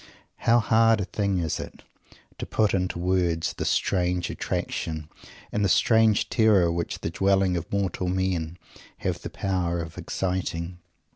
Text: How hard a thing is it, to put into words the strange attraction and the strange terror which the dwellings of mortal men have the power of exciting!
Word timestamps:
How 0.37 0.57
hard 0.59 0.99
a 0.99 1.05
thing 1.05 1.37
is 1.37 1.59
it, 1.59 1.83
to 2.39 2.47
put 2.47 2.73
into 2.73 2.97
words 2.97 3.53
the 3.53 3.65
strange 3.65 4.31
attraction 4.31 5.09
and 5.51 5.63
the 5.63 5.69
strange 5.69 6.27
terror 6.27 6.71
which 6.71 7.01
the 7.01 7.11
dwellings 7.11 7.59
of 7.59 7.71
mortal 7.71 8.07
men 8.07 8.57
have 8.97 9.21
the 9.21 9.29
power 9.29 9.79
of 9.79 9.99
exciting! 9.99 10.79